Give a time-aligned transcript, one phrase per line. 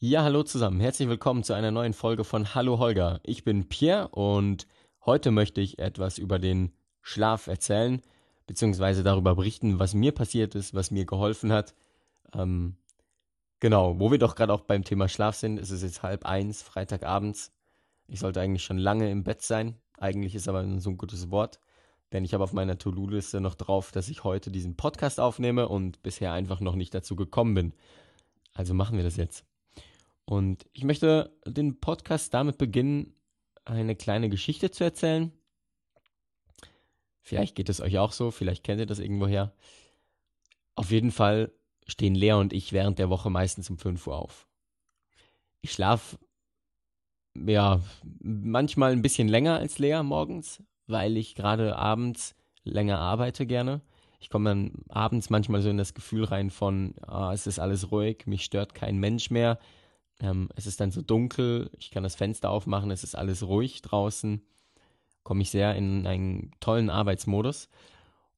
[0.00, 0.78] Ja, hallo zusammen.
[0.78, 3.18] Herzlich willkommen zu einer neuen Folge von Hallo Holger.
[3.24, 4.68] Ich bin Pierre und
[5.04, 8.00] heute möchte ich etwas über den Schlaf erzählen,
[8.46, 11.74] beziehungsweise darüber berichten, was mir passiert ist, was mir geholfen hat.
[12.32, 12.76] Ähm,
[13.58, 15.58] genau, wo wir doch gerade auch beim Thema Schlaf sind.
[15.58, 17.50] Es ist jetzt halb eins, Freitagabends.
[18.06, 19.80] Ich sollte eigentlich schon lange im Bett sein.
[19.98, 21.58] Eigentlich ist aber so ein gutes Wort.
[22.12, 26.04] Denn ich habe auf meiner To-Do-Liste noch drauf, dass ich heute diesen Podcast aufnehme und
[26.04, 27.72] bisher einfach noch nicht dazu gekommen bin.
[28.54, 29.44] Also machen wir das jetzt.
[30.28, 33.14] Und ich möchte den Podcast damit beginnen,
[33.64, 35.32] eine kleine Geschichte zu erzählen.
[37.22, 39.54] Vielleicht geht es euch auch so, vielleicht kennt ihr das irgendwoher.
[40.74, 41.50] Auf jeden Fall
[41.86, 44.46] stehen Lea und ich während der Woche meistens um 5 Uhr auf.
[45.62, 46.18] Ich schlafe
[47.32, 47.80] ja
[48.20, 53.80] manchmal ein bisschen länger als Lea morgens, weil ich gerade abends länger arbeite gerne.
[54.20, 57.90] Ich komme dann abends manchmal so in das Gefühl rein von, ah, es ist alles
[57.92, 59.58] ruhig, mich stört kein Mensch mehr.
[60.20, 63.82] Ähm, es ist dann so dunkel, ich kann das Fenster aufmachen, es ist alles ruhig
[63.82, 64.42] draußen.
[65.22, 67.68] Komme ich sehr in einen tollen Arbeitsmodus.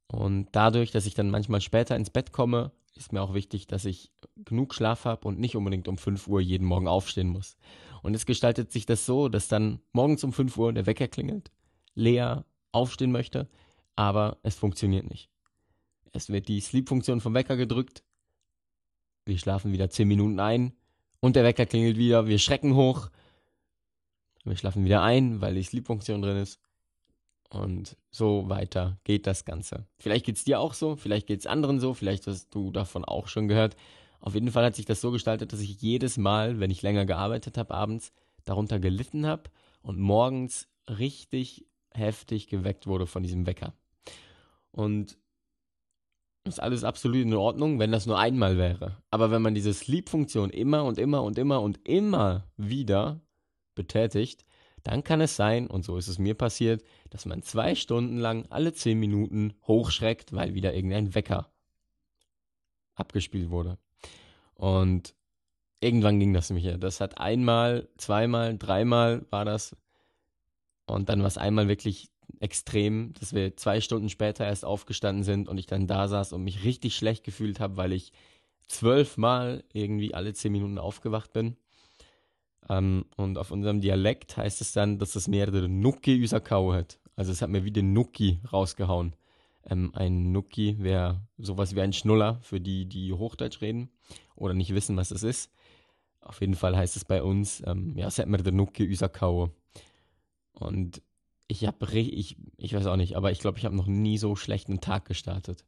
[0.06, 3.84] Und dadurch, dass ich dann manchmal später ins Bett komme, ist mir auch wichtig, dass
[3.84, 4.10] ich
[4.44, 7.56] genug Schlaf habe und nicht unbedingt um 5 Uhr jeden Morgen aufstehen muss.
[8.02, 11.50] Und es gestaltet sich das so, dass dann morgens um 5 Uhr der Wecker klingelt
[11.94, 12.36] Lea
[12.72, 13.48] aufstehen möchte,
[13.96, 15.30] aber es funktioniert nicht.
[16.12, 18.02] Es wird die Sleep-Funktion vom Wecker gedrückt.
[19.24, 20.72] Wir schlafen wieder 10 Minuten ein
[21.20, 22.26] und der Wecker klingelt wieder.
[22.26, 23.10] Wir schrecken hoch.
[24.44, 26.60] Wir schlafen wieder ein, weil die Sleep-Funktion drin ist.
[27.50, 29.86] Und so weiter geht das Ganze.
[29.98, 33.04] Vielleicht geht es dir auch so, vielleicht geht es anderen so, vielleicht hast du davon
[33.04, 33.76] auch schon gehört.
[34.20, 37.06] Auf jeden Fall hat sich das so gestaltet, dass ich jedes Mal, wenn ich länger
[37.06, 38.12] gearbeitet habe abends,
[38.44, 39.50] darunter gelitten habe
[39.82, 43.72] und morgens richtig heftig geweckt wurde von diesem Wecker.
[44.70, 45.18] Und
[46.44, 48.96] ist alles absolut in Ordnung, wenn das nur einmal wäre.
[49.10, 53.20] Aber wenn man diese Sleep-Funktion immer und immer und immer und immer wieder
[53.74, 54.44] betätigt,
[54.82, 58.46] dann kann es sein, und so ist es mir passiert, dass man zwei Stunden lang
[58.48, 61.52] alle zehn Minuten hochschreckt, weil wieder irgendein Wecker
[62.94, 63.78] abgespielt wurde.
[64.54, 65.14] Und
[65.80, 66.78] irgendwann ging das nicht mehr.
[66.78, 69.76] Das hat einmal, zweimal, dreimal war das
[70.86, 75.48] und dann war es einmal wirklich extrem, dass wir zwei Stunden später erst aufgestanden sind
[75.48, 78.12] und ich dann da saß und mich richtig schlecht gefühlt habe, weil ich
[78.68, 81.56] zwölfmal irgendwie alle zehn Minuten aufgewacht bin.
[82.68, 87.00] Ähm, und auf unserem Dialekt heißt es dann, dass es mehr der Nuki Usakau hat.
[87.16, 89.16] Also es hat mir wie den Nuki rausgehauen.
[89.66, 93.90] Ähm, ein Nuki wäre sowas wie ein Schnuller für die, die Hochdeutsch reden
[94.36, 95.50] oder nicht wissen, was es ist.
[96.20, 99.50] Auf jeden Fall heißt es bei uns, ähm, ja, es hat mir der Nuki Usakau.
[100.52, 101.02] Und
[101.50, 104.36] ich habe, ich, ich weiß auch nicht, aber ich glaube, ich habe noch nie so
[104.36, 105.64] schlecht einen Tag gestartet.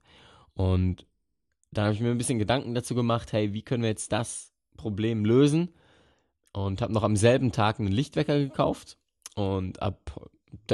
[0.55, 1.07] Und
[1.73, 4.53] dann habe ich mir ein bisschen Gedanken dazu gemacht, hey, wie können wir jetzt das
[4.77, 5.75] Problem lösen?
[6.53, 8.97] Und habe noch am selben Tag einen Lichtwecker gekauft.
[9.35, 10.31] Und ab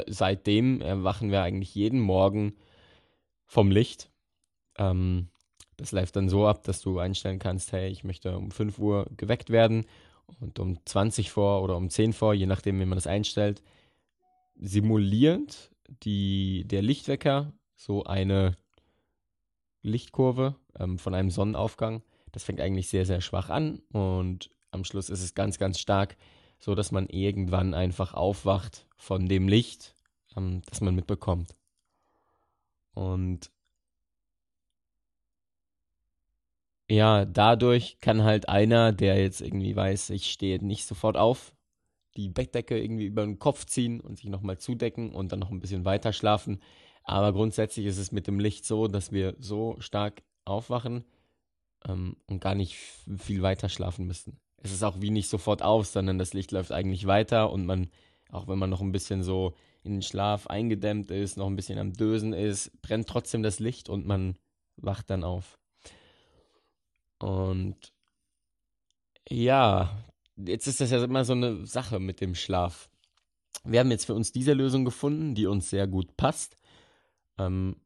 [0.08, 2.54] seitdem erwachen wir eigentlich jeden Morgen
[3.46, 4.10] vom Licht.
[4.76, 5.28] Ähm,
[5.76, 9.06] das läuft dann so ab, dass du einstellen kannst, hey, ich möchte um 5 Uhr
[9.16, 9.86] geweckt werden
[10.40, 13.62] und um 20 vor oder um 10 vor, je nachdem, wie man das einstellt,
[14.58, 15.70] simuliert
[16.04, 18.56] die, der Lichtwecker so eine
[19.82, 22.02] Lichtkurve ähm, von einem Sonnenaufgang.
[22.32, 26.16] Das fängt eigentlich sehr, sehr schwach an und am Schluss ist es ganz, ganz stark,
[26.58, 29.94] so dass man irgendwann einfach aufwacht von dem Licht,
[30.36, 31.54] ähm, das man mitbekommt.
[32.92, 33.50] Und
[36.90, 41.54] ja, dadurch kann halt einer, der jetzt irgendwie weiß, ich stehe nicht sofort auf,
[42.19, 45.61] die Bettdecke irgendwie über den Kopf ziehen und sich nochmal zudecken und dann noch ein
[45.61, 46.61] bisschen weiter schlafen.
[47.05, 51.05] Aber grundsätzlich ist es mit dem Licht so, dass wir so stark aufwachen
[51.87, 54.41] ähm, und gar nicht viel weiter schlafen müssen.
[54.56, 57.89] Es ist auch wie nicht sofort auf, sondern das Licht läuft eigentlich weiter und man,
[58.31, 59.55] auch wenn man noch ein bisschen so
[59.85, 63.89] in den Schlaf eingedämmt ist, noch ein bisschen am Dösen ist, brennt trotzdem das Licht
[63.89, 64.37] und man
[64.77, 65.56] wacht dann auf.
[67.21, 67.77] Und
[69.29, 69.97] ja,
[70.44, 72.88] jetzt ist das ja immer so eine Sache mit dem Schlaf.
[73.64, 76.56] Wir haben jetzt für uns diese Lösung gefunden, die uns sehr gut passt.
[77.38, 77.76] Ähm,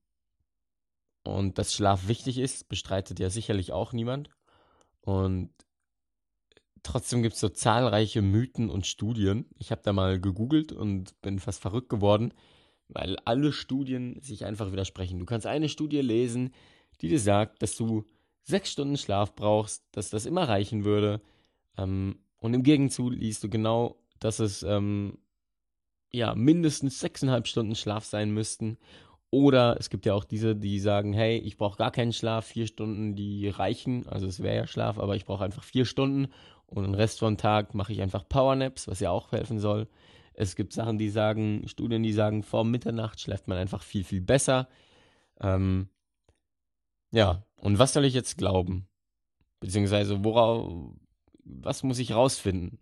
[1.24, 4.28] und dass Schlaf wichtig ist, bestreitet ja sicherlich auch niemand.
[5.00, 5.50] Und
[6.82, 9.46] trotzdem gibt es so zahlreiche Mythen und Studien.
[9.58, 12.34] Ich habe da mal gegoogelt und bin fast verrückt geworden,
[12.88, 15.20] weil alle Studien sich einfach widersprechen.
[15.20, 16.52] Du kannst eine Studie lesen,
[17.00, 18.04] die dir sagt, dass du
[18.42, 21.22] sechs Stunden Schlaf brauchst, dass das immer reichen würde.
[21.78, 25.16] Ähm, und im Gegenzug liest du genau, dass es ähm,
[26.10, 28.78] ja mindestens sechseinhalb Stunden Schlaf sein müssten.
[29.30, 32.66] Oder es gibt ja auch diese, die sagen, hey, ich brauche gar keinen Schlaf, vier
[32.66, 34.08] Stunden, die reichen.
[34.08, 36.32] Also es wäre ja Schlaf, aber ich brauche einfach vier Stunden
[36.66, 39.88] und den Rest vom Tag mache ich einfach Powernaps, was ja auch helfen soll.
[40.34, 44.20] Es gibt Sachen, die sagen, Studien, die sagen, vor Mitternacht schläft man einfach viel, viel
[44.20, 44.68] besser.
[45.40, 45.90] Ähm,
[47.12, 48.88] ja, und was soll ich jetzt glauben?
[49.60, 50.92] Beziehungsweise, worauf,
[51.44, 52.78] was muss ich rausfinden?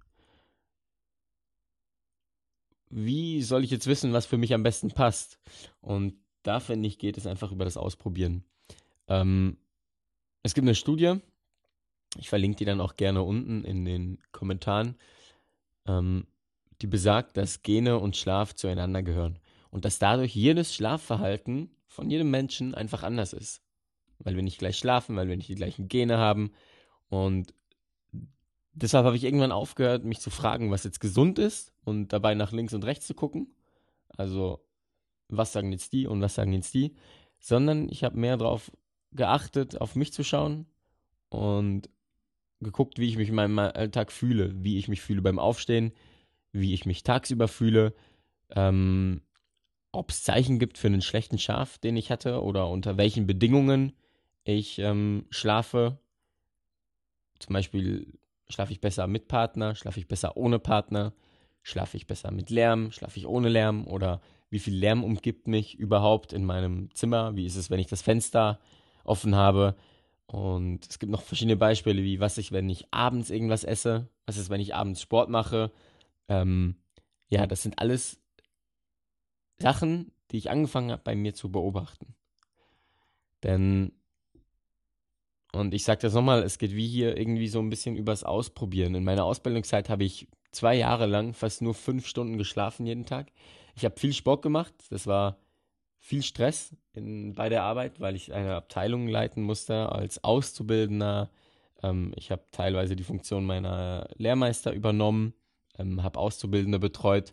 [2.89, 5.39] Wie soll ich jetzt wissen, was für mich am besten passt?
[5.81, 8.45] Und da finde ich, geht es einfach über das Ausprobieren.
[9.07, 9.59] Ähm,
[10.43, 11.17] es gibt eine Studie,
[12.19, 14.97] ich verlinke die dann auch gerne unten in den Kommentaren,
[15.87, 16.27] ähm,
[16.83, 19.39] die besagt, dass Gene und Schlaf zueinander gehören
[19.71, 23.63] und dass dadurch jedes Schlafverhalten von jedem Menschen einfach anders ist.
[24.19, 26.53] Weil wir nicht gleich schlafen, weil wir nicht die gleichen Gene haben.
[27.09, 27.55] Und
[28.83, 32.53] deshalb habe ich irgendwann aufgehört, mich zu fragen, was jetzt gesund ist und dabei nach
[32.53, 33.55] links und rechts zu gucken.
[34.17, 34.65] Also,
[35.29, 36.95] was sagen jetzt die und was sagen jetzt die,
[37.39, 38.71] sondern ich habe mehr darauf
[39.13, 40.67] geachtet, auf mich zu schauen
[41.29, 41.89] und
[42.61, 45.93] geguckt, wie ich mich in meinem Alltag fühle, wie ich mich fühle beim Aufstehen,
[46.53, 47.95] wie ich mich tagsüber fühle,
[48.51, 49.23] ähm,
[49.93, 53.93] ob es Zeichen gibt für einen schlechten Schlaf, den ich hatte, oder unter welchen Bedingungen
[54.45, 55.99] ich ähm, schlafe.
[57.39, 58.19] Zum Beispiel
[58.51, 61.13] schlafe ich besser mit Partner, schlafe ich besser ohne Partner,
[61.63, 63.87] schlafe ich besser mit Lärm, schlafe ich ohne Lärm?
[63.87, 64.21] Oder
[64.51, 68.03] wie viel Lärm umgibt mich überhaupt in meinem Zimmer, wie ist es, wenn ich das
[68.03, 68.59] Fenster
[69.05, 69.77] offen habe.
[70.27, 74.37] Und es gibt noch verschiedene Beispiele, wie was ich, wenn ich abends irgendwas esse, was
[74.37, 75.73] ist, wenn ich abends Sport mache,
[76.29, 76.77] ähm,
[77.29, 78.21] ja, das sind alles
[79.59, 82.15] Sachen, die ich angefangen habe, bei mir zu beobachten.
[83.43, 83.93] Denn,
[85.53, 88.95] und ich sage das nochmal, es geht wie hier irgendwie so ein bisschen übers Ausprobieren.
[88.95, 93.33] In meiner Ausbildungszeit habe ich zwei Jahre lang fast nur fünf Stunden geschlafen jeden Tag.
[93.75, 95.39] Ich habe viel Sport gemacht, das war
[95.99, 101.31] viel Stress in, bei der Arbeit, weil ich eine Abteilung leiten musste als Auszubildender.
[101.83, 105.35] Ähm, ich habe teilweise die Funktion meiner Lehrmeister übernommen
[105.81, 107.33] ähm, habe Auszubildende betreut.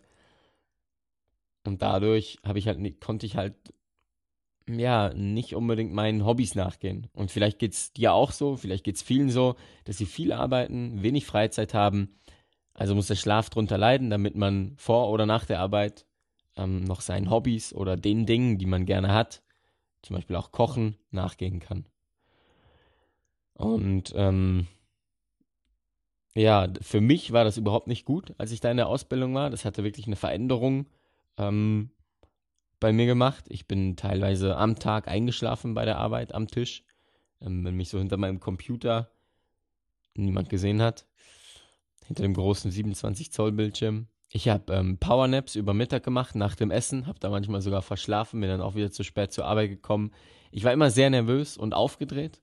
[1.64, 3.54] Und dadurch ich halt, konnte ich halt
[4.68, 7.08] ja, nicht unbedingt meinen Hobbys nachgehen.
[7.14, 10.32] Und vielleicht geht es dir auch so, vielleicht geht es vielen so, dass sie viel
[10.32, 12.18] arbeiten, wenig Freizeit haben.
[12.74, 16.06] Also muss der Schlaf drunter leiden, damit man vor oder nach der Arbeit
[16.56, 19.42] ähm, noch seinen Hobbys oder den Dingen, die man gerne hat,
[20.02, 21.86] zum Beispiel auch Kochen, nachgehen kann.
[23.54, 24.68] Und ähm,
[26.34, 29.50] ja, für mich war das überhaupt nicht gut, als ich da in der Ausbildung war.
[29.50, 30.86] Das hatte wirklich eine Veränderung
[31.36, 31.90] ähm,
[32.80, 33.44] bei mir gemacht.
[33.48, 36.84] Ich bin teilweise am Tag eingeschlafen bei der Arbeit am Tisch,
[37.40, 39.10] ähm, wenn mich so hinter meinem Computer
[40.14, 41.06] niemand gesehen hat.
[42.06, 44.08] Hinter dem großen 27 Zoll Bildschirm.
[44.30, 48.40] Ich habe ähm, Powernaps über Mittag gemacht nach dem Essen, habe da manchmal sogar verschlafen,
[48.40, 50.12] bin dann auch wieder zu spät zur Arbeit gekommen.
[50.50, 52.42] Ich war immer sehr nervös und aufgedreht.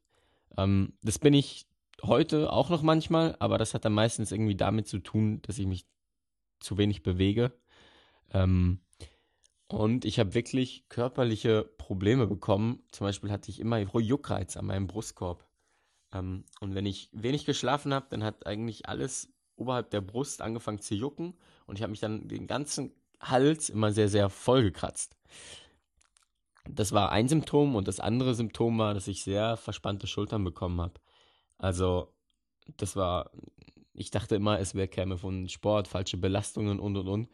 [0.58, 1.68] Ähm, das bin ich
[2.04, 5.68] heute auch noch manchmal, aber das hat dann meistens irgendwie damit zu tun, dass ich
[5.68, 5.86] mich
[6.60, 7.52] zu wenig bewege.
[8.34, 8.80] Ähm,
[9.68, 12.84] und ich habe wirklich körperliche Probleme bekommen.
[12.92, 15.46] Zum Beispiel hatte ich immer Juckreiz an meinem Brustkorb.
[16.14, 20.80] Ähm, und wenn ich wenig geschlafen habe, dann hat eigentlich alles oberhalb der Brust angefangen
[20.80, 21.34] zu jucken.
[21.66, 25.18] Und ich habe mich dann den ganzen Hals immer sehr, sehr voll gekratzt.
[26.70, 30.82] Das war ein Symptom und das andere Symptom war, dass ich sehr verspannte Schultern bekommen
[30.82, 31.00] habe.
[31.58, 32.14] Also,
[32.78, 33.32] das war,
[33.94, 37.30] ich dachte immer, es wäre käme von Sport, falsche Belastungen und und und.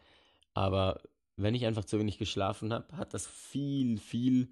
[0.54, 1.00] Aber
[1.36, 4.50] wenn ich einfach zu wenig geschlafen habe, hat das viel, viel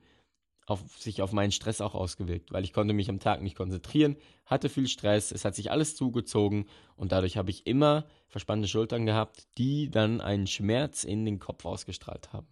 [0.66, 4.16] auf sich auf meinen Stress auch ausgewirkt, weil ich konnte mich am Tag nicht konzentrieren,
[4.46, 9.04] hatte viel Stress, es hat sich alles zugezogen und dadurch habe ich immer verspannte Schultern
[9.04, 12.46] gehabt, die dann einen Schmerz in den Kopf ausgestrahlt haben.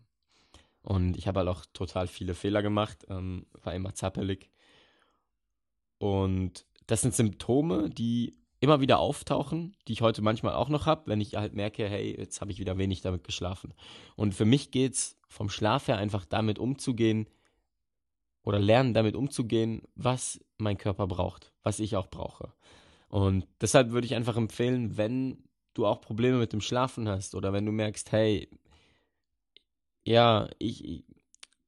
[0.83, 4.51] Und ich habe halt auch total viele Fehler gemacht, ähm, war immer zappelig.
[5.99, 11.03] Und das sind Symptome, die immer wieder auftauchen, die ich heute manchmal auch noch habe,
[11.07, 13.73] wenn ich halt merke, hey, jetzt habe ich wieder wenig damit geschlafen.
[14.17, 17.29] Und für mich geht es vom Schlaf her einfach damit umzugehen
[18.43, 22.53] oder lernen damit umzugehen, was mein Körper braucht, was ich auch brauche.
[23.09, 27.53] Und deshalb würde ich einfach empfehlen, wenn du auch Probleme mit dem Schlafen hast oder
[27.53, 28.49] wenn du merkst, hey,
[30.05, 31.05] ja, ich,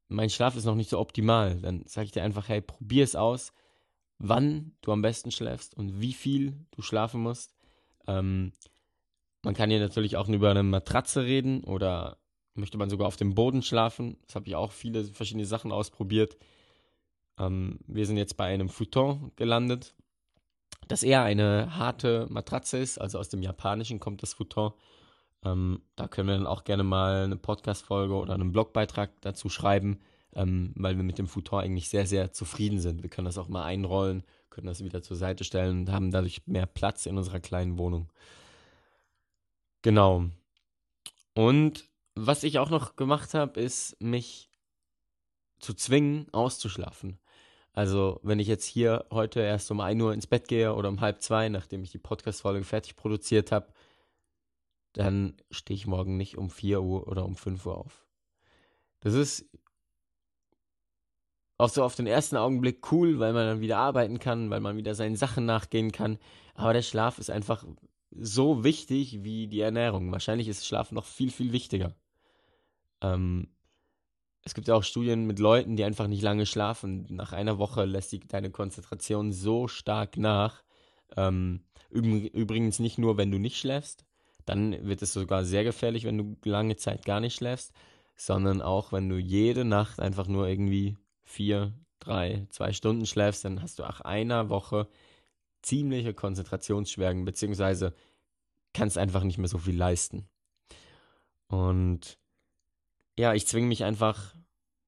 [0.08, 3.14] mein Schlaf ist noch nicht so optimal, dann sage ich dir einfach, hey, probier es
[3.14, 3.52] aus,
[4.20, 7.54] wann du am besten schläfst und wie viel du schlafen musst.
[8.06, 8.52] Ähm,
[9.42, 12.18] man kann hier natürlich auch über eine Matratze reden oder
[12.54, 14.18] möchte man sogar auf dem Boden schlafen.
[14.26, 16.36] Das habe ich auch viele verschiedene Sachen ausprobiert.
[17.38, 19.94] Ähm, wir sind jetzt bei einem Futon gelandet,
[20.86, 23.00] das eher eine harte Matratze ist.
[23.00, 24.72] Also aus dem Japanischen kommt das Futon.
[25.42, 30.00] Ähm, da können wir dann auch gerne mal eine Podcast-Folge oder einen Blogbeitrag dazu schreiben,
[30.34, 33.02] ähm, weil wir mit dem Futon eigentlich sehr, sehr zufrieden sind.
[33.02, 36.46] Wir können das auch mal einrollen, können das wieder zur Seite stellen und haben dadurch
[36.46, 38.08] mehr Platz in unserer kleinen Wohnung.
[39.82, 40.26] Genau.
[41.34, 44.50] Und was ich auch noch gemacht habe, ist mich
[45.58, 47.18] zu zwingen, auszuschlafen.
[47.72, 51.00] Also, wenn ich jetzt hier heute erst um 1 Uhr ins Bett gehe oder um
[51.00, 53.72] halb zwei, nachdem ich die Podcast-Folge fertig produziert habe,
[54.92, 58.04] dann stehe ich morgen nicht um 4 Uhr oder um 5 Uhr auf.
[59.00, 59.46] Das ist
[61.60, 64.76] auch so auf den ersten Augenblick cool, weil man dann wieder arbeiten kann, weil man
[64.76, 66.18] wieder seinen Sachen nachgehen kann.
[66.54, 67.64] Aber der Schlaf ist einfach
[68.10, 70.10] so wichtig wie die Ernährung.
[70.10, 71.94] Wahrscheinlich ist Schlaf noch viel, viel wichtiger.
[73.02, 73.48] Ähm,
[74.42, 77.06] es gibt ja auch Studien mit Leuten, die einfach nicht lange schlafen.
[77.10, 80.62] Nach einer Woche lässt die, deine Konzentration so stark nach.
[81.16, 84.06] Ähm, übrigens nicht nur, wenn du nicht schläfst,
[84.46, 87.72] dann wird es sogar sehr gefährlich, wenn du lange Zeit gar nicht schläfst,
[88.16, 90.96] sondern auch, wenn du jede Nacht einfach nur irgendwie
[91.30, 94.88] vier, drei, zwei Stunden schläfst, dann hast du nach einer Woche
[95.62, 97.94] ziemliche Konzentrationsschwärgen, beziehungsweise
[98.72, 100.28] kannst einfach nicht mehr so viel leisten.
[101.48, 102.18] Und
[103.18, 104.34] ja, ich zwinge mich einfach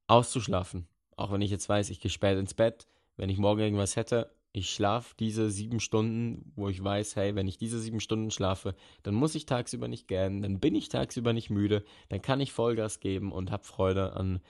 [0.06, 0.88] auszuschlafen.
[1.16, 2.86] Auch wenn ich jetzt weiß, ich gehe spät ins Bett.
[3.16, 7.48] Wenn ich morgen irgendwas hätte, ich schlafe diese sieben Stunden, wo ich weiß, hey, wenn
[7.48, 11.32] ich diese sieben Stunden schlafe, dann muss ich tagsüber nicht gähnen, dann bin ich tagsüber
[11.32, 14.40] nicht müde, dann kann ich Vollgas geben und habe Freude an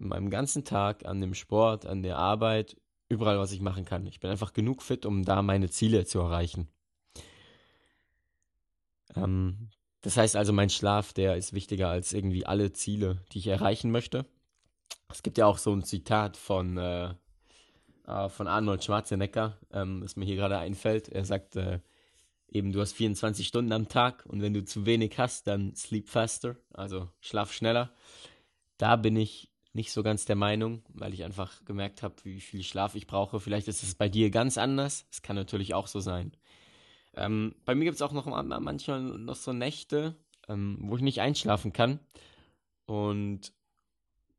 [0.00, 2.76] meinem ganzen Tag, an dem Sport, an der Arbeit,
[3.08, 4.06] überall, was ich machen kann.
[4.06, 6.68] Ich bin einfach genug fit, um da meine Ziele zu erreichen.
[9.16, 9.70] Ähm,
[10.02, 13.90] das heißt also, mein Schlaf, der ist wichtiger als irgendwie alle Ziele, die ich erreichen
[13.90, 14.26] möchte.
[15.10, 17.14] Es gibt ja auch so ein Zitat von, äh,
[18.06, 21.08] äh, von Arnold Schwarzenegger, ähm, das mir hier gerade einfällt.
[21.08, 21.80] Er sagt äh,
[22.48, 26.08] eben, du hast 24 Stunden am Tag und wenn du zu wenig hast, dann sleep
[26.08, 27.92] faster, also schlaf schneller.
[28.78, 32.62] Da bin ich nicht so ganz der Meinung, weil ich einfach gemerkt habe, wie viel
[32.62, 33.40] Schlaf ich brauche.
[33.40, 35.06] Vielleicht ist es bei dir ganz anders.
[35.10, 36.32] Es kann natürlich auch so sein.
[37.14, 40.16] Ähm, bei mir gibt es auch noch manchmal noch so Nächte,
[40.48, 42.00] ähm, wo ich nicht einschlafen kann.
[42.86, 43.52] Und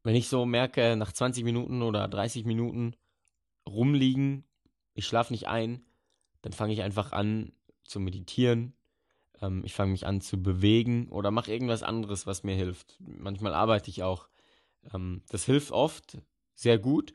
[0.03, 2.95] wenn ich so merke, nach 20 Minuten oder 30 Minuten
[3.67, 4.43] rumliegen,
[4.93, 5.85] ich schlafe nicht ein,
[6.41, 8.73] dann fange ich einfach an zu meditieren.
[9.41, 12.97] Ähm, ich fange mich an zu bewegen oder mache irgendwas anderes, was mir hilft.
[12.99, 14.27] Manchmal arbeite ich auch.
[14.93, 16.17] Ähm, das hilft oft
[16.53, 17.13] sehr gut,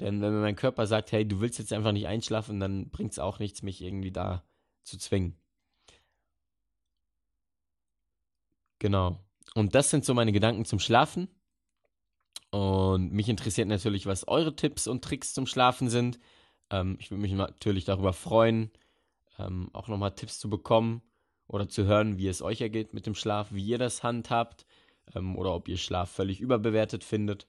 [0.00, 3.18] denn wenn mein Körper sagt, hey, du willst jetzt einfach nicht einschlafen, dann bringt es
[3.18, 4.44] auch nichts, mich irgendwie da
[4.82, 5.36] zu zwingen.
[8.78, 9.18] Genau.
[9.54, 11.28] Und das sind so meine Gedanken zum Schlafen.
[12.50, 16.18] Und mich interessiert natürlich, was eure Tipps und Tricks zum Schlafen sind.
[16.70, 18.70] Ähm, ich würde mich natürlich darüber freuen,
[19.38, 21.02] ähm, auch nochmal Tipps zu bekommen
[21.46, 24.66] oder zu hören, wie es euch ergeht mit dem Schlaf, wie ihr das handhabt
[25.14, 27.48] ähm, oder ob ihr Schlaf völlig überbewertet findet.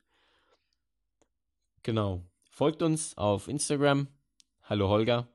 [1.84, 2.24] Genau.
[2.50, 4.08] Folgt uns auf Instagram.
[4.64, 5.28] Hallo Holger.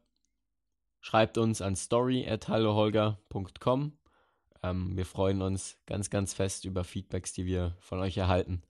[1.00, 3.98] Schreibt uns an story at halloholger.com.
[4.62, 8.62] Ähm, wir freuen uns ganz, ganz fest über Feedbacks, die wir von euch erhalten.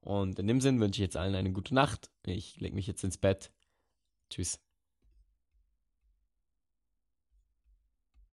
[0.00, 2.10] Und in dem Sinn wünsche ich jetzt allen eine gute Nacht.
[2.26, 3.50] Ich lege mich jetzt ins Bett.
[4.30, 4.60] Tschüss.